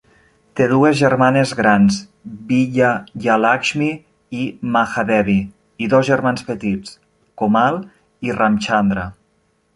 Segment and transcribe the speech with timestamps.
[0.59, 1.97] Té dues germanes grans,
[2.51, 3.91] Vijayalakshmi
[4.39, 5.37] i Mahadevi,
[5.85, 6.99] i dos germans petits,
[7.43, 7.81] Komal
[8.31, 9.07] i Ramchandra.